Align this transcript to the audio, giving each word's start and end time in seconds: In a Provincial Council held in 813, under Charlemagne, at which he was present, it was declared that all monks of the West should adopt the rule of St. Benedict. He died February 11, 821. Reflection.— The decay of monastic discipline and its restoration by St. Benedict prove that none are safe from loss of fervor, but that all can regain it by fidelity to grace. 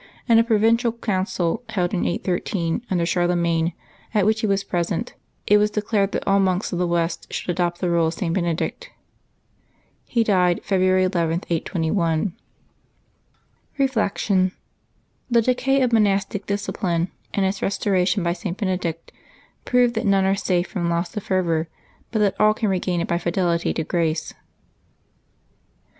In 0.27 0.39
a 0.39 0.43
Provincial 0.43 0.93
Council 0.93 1.61
held 1.69 1.93
in 1.93 2.07
813, 2.07 2.81
under 2.89 3.05
Charlemagne, 3.05 3.73
at 4.15 4.25
which 4.25 4.39
he 4.41 4.47
was 4.47 4.63
present, 4.63 5.13
it 5.45 5.59
was 5.59 5.69
declared 5.69 6.11
that 6.13 6.25
all 6.27 6.39
monks 6.39 6.73
of 6.73 6.79
the 6.79 6.87
West 6.87 7.31
should 7.31 7.51
adopt 7.51 7.79
the 7.79 7.87
rule 7.91 8.07
of 8.07 8.15
St. 8.15 8.33
Benedict. 8.33 8.89
He 10.05 10.23
died 10.23 10.61
February 10.63 11.03
11, 11.03 11.43
821. 11.51 12.33
Reflection.— 13.77 14.53
The 15.29 15.43
decay 15.43 15.81
of 15.83 15.93
monastic 15.93 16.47
discipline 16.47 17.11
and 17.31 17.45
its 17.45 17.61
restoration 17.61 18.23
by 18.23 18.33
St. 18.33 18.57
Benedict 18.57 19.11
prove 19.65 19.93
that 19.93 20.07
none 20.07 20.25
are 20.25 20.33
safe 20.33 20.65
from 20.65 20.89
loss 20.89 21.15
of 21.15 21.21
fervor, 21.21 21.67
but 22.11 22.17
that 22.21 22.33
all 22.41 22.55
can 22.55 22.69
regain 22.69 23.01
it 23.01 23.07
by 23.07 23.19
fidelity 23.19 23.71
to 23.75 23.83
grace. 23.83 24.33